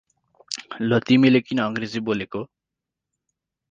ल 0.81 0.99
तिमिले 1.07 1.43
किन 1.51 1.63
अंग्रेजि 1.67 2.05
बोलेको? 2.11 2.45